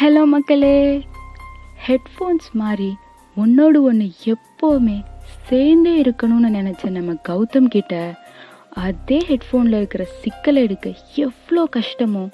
[0.00, 1.06] Hello மக்களே.
[1.86, 2.94] Headphones மாதிரி
[3.36, 5.04] ஒன்னோடு ஒன்று எப்போவுமே
[5.48, 8.18] சேர்ந்தே இருக்கணும்னு நினச்ச நம்ம கௌதம் கிட்ட
[8.68, 12.28] அதே ஹெட்ஃபோனில் இருக்கிற சிக்கலை எடுக்க எவ்வளோ கஷ்டமோ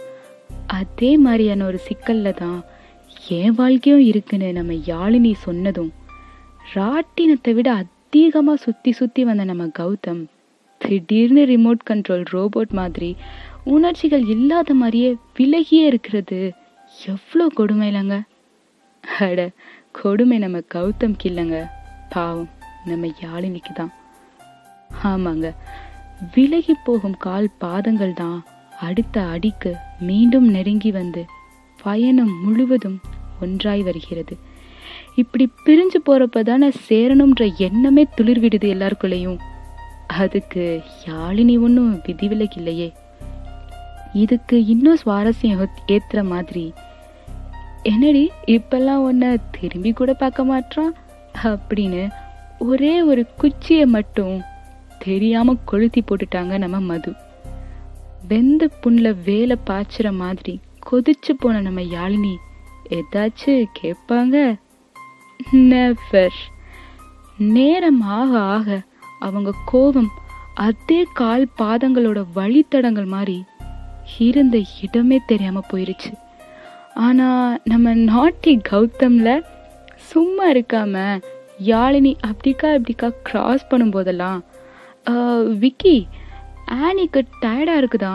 [0.67, 2.65] அதே மாதிரியான ஒரு சிக்கலில் தான்
[3.29, 5.93] என் வாழ்க்கையும் இருக்குன்னு நம்ம யாழினி சொன்னதும்
[6.75, 10.25] ராட்டினத்தை விட அதிகமாக சுற்றி சுற்றி வந்த நம்ம கௌதம்
[10.79, 13.17] திடீர்னு ரிமோட் கண்ட்ரோல் ரோபோட் மாதிரி
[13.65, 16.53] உணர்ச்சிகள் இல்லாத மாதிரியே விலகியே இருக்கிறது.
[17.03, 18.17] எவ்வளோ கொடுமை இல்லைங்க
[19.05, 19.41] அட
[19.93, 21.59] கொடுமை நம்ம கௌதம்க்கு இல்லைங்க
[22.09, 22.51] பாவம்
[22.85, 23.93] நம்ம யாழினிக்கு தான்.
[25.03, 25.49] ஆமாங்க
[26.35, 28.39] விலகி போகும் கால் பாதங்கள் தான்
[28.81, 29.73] அடுத்த அடிக்கு
[30.09, 31.23] மீண்டும் நெருங்கி வந்து
[31.83, 32.99] பயணம் முழுவதும்
[33.41, 34.35] ஒன்றாய் வருகிறது.
[35.15, 39.39] இப்படி பிரிஞ்சு போறப்ப தானே சேரணும்ன்ற எண்ணமே துளிர் விடுது எல்லாருக்குள்ளேயும்.
[40.23, 42.89] அதுக்கு யாழினி ஒன்றும் விதிவிலக்கு இல்லையே.
[44.13, 45.63] இதுக்கு இன்னும் சுவாரஸ்யம்
[45.95, 46.65] ஏத்துற மாதிரி
[47.85, 50.93] என்னடி இப்பெல்லாம் உன்னை திரும்பி கூட பார்க்க மாட்றான்?
[51.43, 52.11] அப்படின்னு
[52.59, 54.43] ஒரே ஒரு குச்சியை மட்டும்
[54.99, 57.13] தெரியாம கொளுத்தி போட்டுட்டாங்க நம்ம மது.
[58.29, 62.35] வெந்த புண்ல வேலை பாய்ச்சுற மாதிரி கொதிச்சு போன நம்ம யாழினி
[62.91, 64.61] ஏதாச்சும் கேட்பாங்க
[65.51, 66.33] நெவர்
[67.37, 68.83] நேரம் ஆக ஆக
[69.21, 70.11] அவங்க கோபம்
[70.55, 73.45] அதே கால் பாதங்களோட வழித்தடங்கள் மாதிரி
[74.19, 76.13] இருந்த இடமே தெரியாம போயிருச்சு.
[77.03, 79.45] ஆனால் நம்ம நாட்டி கௌதமில்
[80.11, 80.97] சும்மா இருக்காம
[81.71, 84.41] யாழினி அப்படிக்கா இப்படிக்கா கிராஸ் பண்ணும்போதெல்லாம்
[85.63, 85.97] விக்கி
[86.87, 88.13] ஆனிக்கு டயர்டாக இருக்குதா?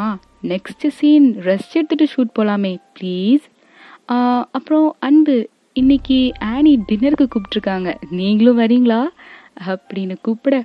[0.52, 3.45] நெக்ஸ்ட் சீன் ரெஸ்ட் எடுத்துகிட்டு ஷூட் போகலாமே ப்ளீஸ்
[4.57, 5.38] அப்புறம் அன்பு
[5.81, 6.19] இன்னைக்கு
[6.53, 9.02] ஆனி டின்னருக்கு கூப்பிட்ருக்காங்க நீங்களும் வரீங்களா?
[9.72, 10.57] அப்படின்னு கூப்பிட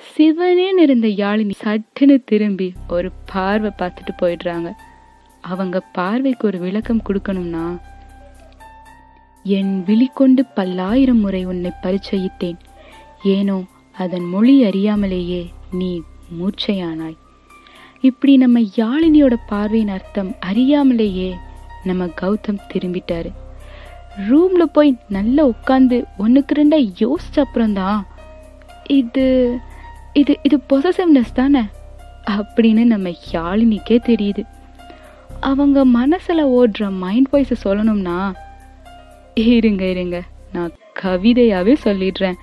[0.00, 4.70] சிவனேன்னு இருந்த யாழினி சட்டுன்னு திரும்பி ஒரு பார்வை பார்த்துட்டு போயிடுறாங்க.
[5.42, 7.80] அவங்க பார்வைக்கு ஒரு விளக்கம் கொடுக்கணும்னா
[9.42, 12.58] என் விழி கொண்டு பல்லாயிரம் முறை உன்னை பரிச்சயித்தேன்.
[13.22, 16.02] ஏனோ அதன் மொழி அறியாமலேயே நீ
[16.38, 17.16] மூர்ச்சையானாய்.
[18.00, 21.36] இப்படி நம்ம யாழினியோட பார்வையின் அர்த்தம் அறியாமலேயே
[21.84, 23.32] நம்ம கௌதம் திரும்பிட்டாரு.
[24.28, 28.06] ரூம்ல போய் நல்லா உட்காந்து ஒன்னுக்கு ரெண்டா யோசிச்ச அப்புறம்தான்
[28.86, 29.58] இது
[30.12, 31.62] இது இது பொசசிவ்னஸ் தானே?
[32.30, 34.44] அப்படின்னு நம்ம யாழினிக்கே தெரியுது.
[35.50, 38.16] அவங்க மனசில் ஓடுற மைண்ட் வாய்ஸை சொல்லணும்னா
[39.34, 40.22] இருங்க இருங்க
[40.52, 40.72] நான்
[41.02, 42.38] கவிதையாகவே சொல்லிடுறேன்.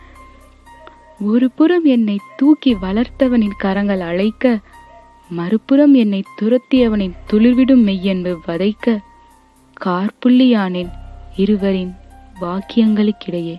[1.19, 4.59] ஒரு புறம் என்னை தூக்கி வளர்த்தவனின் கரங்கள் அழைக்க
[5.29, 8.97] மறுபுறம் என்னை துரத்தியவனின் துளிர்விடும் மெய்யன்பு வதைக்க
[9.85, 10.91] கார்புள்ளியானேன்
[11.35, 11.93] இருவரின்
[12.41, 13.57] வாக்கியங்களுக்கிடையே.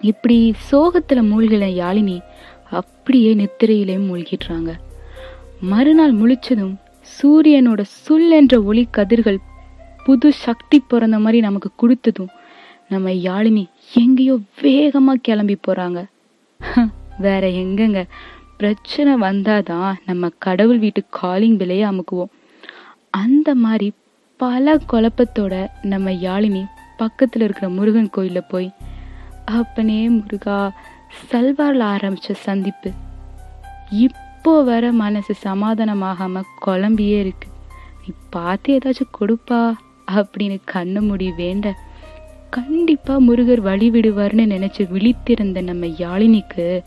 [0.00, 2.18] இப்படி சோகத்தில் மூழ்கின யாழினி
[2.70, 4.72] அப்படியே நித்திரையிலே மூழ்கிடுறாங்க.
[5.60, 6.76] மறுநாள் முழிச்சதும்
[7.06, 9.38] சூரியனோட சுல் என்ற ஒளி கதிர்கள்
[10.04, 12.28] புது சக்தி பிறந்த மாதிரி நமக்கு கொடுத்ததும்
[12.88, 13.64] நம்ம யாழினி
[13.94, 16.04] எங்கேயோ வேகமாக கிளம்பி போகிறாங்க
[17.18, 18.08] வேற எங்கங்க?
[18.56, 22.32] பிரச்சனை வந்தாதான் நம்ம கடவுள் வீட்டு காலிங் விலையை அமுக்குவோம்.
[23.10, 23.92] அந்த மாதிரி
[24.36, 26.64] பல குழப்பத்தோட நம்ம யாழினி
[26.96, 28.72] பக்கத்தில் இருக்கிற முருகன் கோயிலில் போய்
[29.44, 30.72] அப்பனே முருகா
[31.30, 32.90] சல்வாரில் ஆரம்பித்த சந்திப்பு
[33.90, 37.48] இப்போ வர மனசு சமாதானமாகாம குழம்பியே இருக்கு.
[38.06, 39.72] நீ பார்த்து ஏதாச்சும் கொடுப்பா
[40.06, 41.74] அப்படின்னு கண்ணு முடி வேண்ட
[42.50, 46.82] கண்டிப்பா முருகர் வழி விடுவார்னு நினைச்சு விழித்திருந்த நம்ம யாழினிக்கு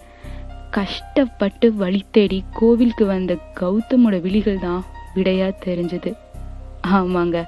[0.69, 4.83] கஷ்டப்பட்டு வழி தேடி கோவிலுக்கு வந்த கௌதமோட விழிகள் தான்
[5.15, 6.13] விடையா தெரிஞ்சது.
[6.87, 7.45] ஆமாங்க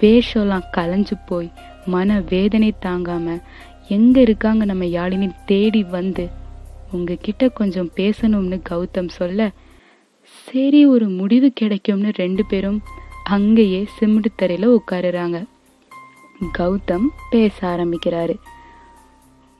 [0.00, 1.52] வேஷம்லாம் கலைஞ்சு போய்
[1.86, 3.40] மன வேதனை தாங்காம
[3.88, 6.30] எங்க இருக்காங்க நம்ம யாழினி தேடி வந்து
[6.92, 9.50] உங்ககிட்ட கொஞ்சம் பேசணும்னு கௌதம் சொல்ல
[10.46, 12.80] சரி ஒரு முடிவு கிடைக்கும்னு ரெண்டு பேரும்
[13.24, 15.38] அங்கேயே சிமெண்ட் தரையில் உட்காருறாங்க.
[16.58, 18.34] கௌதம் பேச ஆரம்பிக்கிறாரு.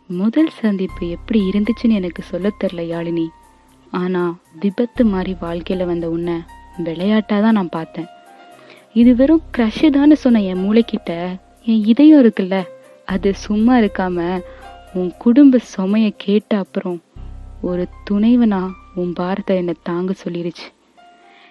[0.06, 3.26] முதல் சந்திப்பு எப்படி இருந்துச்சுன்னு எனக்கு சொல்ல தெரில யாழினி.
[3.90, 6.36] ஆனால் விபத்து மாதிரி வாழ்க்கையில் வந்த உன்னை
[6.76, 8.08] விளையாட்டாக தான் நான் பார்த்தேன்.
[8.92, 11.12] இது வெறும் க்ரஷ் தான்னு சொன்ன என் மூளைக்கிட்ட
[11.64, 12.56] என் இதயம் இருக்குல்ல
[13.04, 14.18] அது சும்மா இருக்காம
[14.94, 16.98] உன் குடும்ப சுமையை கேட்ட அப்புறம்
[17.62, 20.66] ஒரு துணைவனா உன் வார்த்தை என்னை தாங்க சொல்லிருச்சு.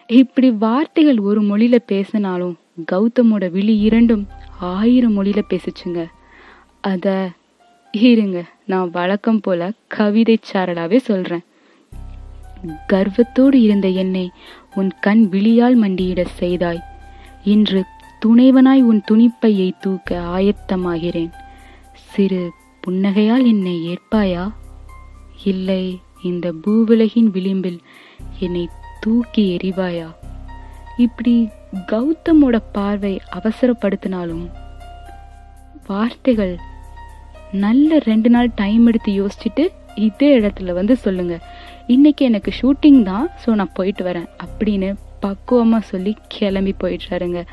[0.08, 2.58] இப்படி வார்த்தைகள் ஒரு மொழியில பேசினாலும்
[2.92, 4.28] கௌதமோட விழி இரண்டும்
[4.60, 6.06] ஆயிரம் மொழியில பேசுச்சுங்க.
[6.82, 7.30] அத
[7.92, 11.44] இருங்க நான் வழக்கம் போல கவிதை சாரலாவே சொல்றேன்.
[12.88, 14.32] கர்வத்தோடு இருந்த என்னை
[14.76, 16.84] உன் கண் விழியால் மண்டியிட செய்தாய்.
[17.44, 17.84] இன்று
[18.26, 21.32] துணைவனாய் உன் துணிப்பையை தூக்க ஆயத்தமாகிறேன்.
[21.94, 22.52] சிறு
[22.88, 24.52] புன்னகையால் என்னை ஏற்பாயா?
[25.44, 27.80] இல்லை இந்த பூவுலகின் விளிம்பில்
[28.40, 30.10] என்னை தூக்கி எரிவாயா
[30.98, 31.50] இப்படி
[31.92, 34.50] கௌதமோட பார்வை அவசரப்படுத்தினாலும்
[35.88, 36.56] வார்த்தைகள்
[37.52, 41.42] நல்ல ரெண்டு நாள் டைம் எடுத்து யோசிச்சுட்டு இதே இடத்துல வந்து சொல்லுங்க.
[41.88, 44.90] இன்னைக்கு எனக்கு ஷூட்டிங் தான் ஸோ நான் போயிட்டு வரேன் அப்படின்னு
[45.20, 47.46] பக்குவமாக சொல்லி கிளம்பி போயிடுறாருங்க.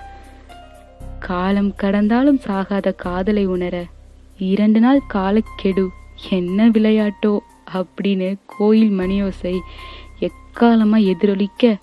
[1.18, 3.84] காலம் கடந்தாலும் சாகாத காதலை உணர
[4.38, 5.88] இரண்டு நாள் காலக்கெடு
[6.30, 7.38] என்ன விளையாட்டோ?
[7.74, 9.54] அப்படின்னு கோயில் மணியோசை
[10.20, 11.76] எக்காலமா எதிரொலிக்க?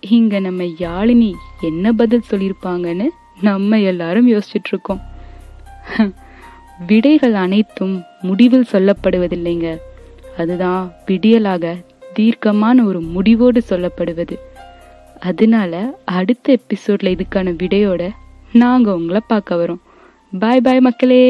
[0.00, 3.06] இங்க நம்ம யாழினி என்ன பதில் சொல்லியிருப்பாங்கன்னு
[3.40, 5.02] நம்ம எல்லாரும் யோசிச்சுட்டு இருக்கோம்
[6.86, 9.68] விடைகள் அனைத்தும் முடிவில் சொல்லப்படுவதில்லைங்க.
[10.38, 11.74] அதுதான் விடியலாக
[12.14, 14.36] தீர்க்கமான ஒரு முடிவோடு சொல்லப்படுவது.
[15.20, 18.02] அதனால அடுத்த எபிசோட்ல இதுக்கான விடையோட
[18.52, 19.82] நாங்க உங்களை பார்க்க வரோம்.
[20.38, 21.24] பாய் பாய் மக்களே!